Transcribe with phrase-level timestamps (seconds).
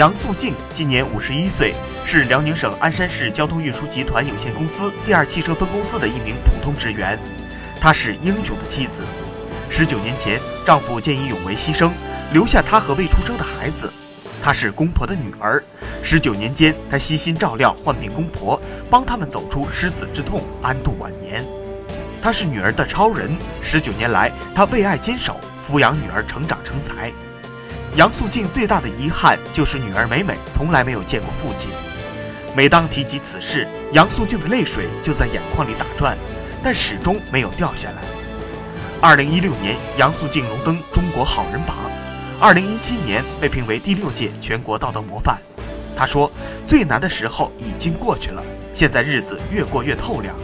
[0.00, 1.74] 杨素静今年五十一岁，
[2.06, 7.18] 是辽宁省鞍山市交通运输集团有限公司第二汽车分公司的一名普通职员。
[7.78, 9.02] 她是英雄的妻子。
[9.68, 11.90] 十九年前，丈夫见义勇为牺牲，
[12.32, 13.92] 留下她和未出生的孩子。
[14.42, 15.62] 她是公婆的女儿。
[16.02, 18.58] 十九年间，她悉心照料患病公婆，
[18.88, 21.44] 帮他们走出失子之痛，安度晚年。
[22.22, 23.36] 她是女儿的超人。
[23.60, 27.12] 十九年来，她为爱坚守，抚养女儿成长成才。
[27.96, 31.70] 杨素静最大的遗憾就是女儿美美从来没有见过父亲。
[32.56, 36.16] 每当提及此事，杨素静的泪水就在眼眶里打转，
[36.62, 37.96] 但始终没有掉下来。
[39.00, 41.76] 二零一六年，杨素静荣登中国好人榜；
[42.40, 45.38] 二零一七年被评为第六届全国道德模范。
[45.96, 46.30] 她说
[46.66, 48.42] ：“最难的时候已经过去了，
[48.72, 50.34] 现在日子越过越透亮。”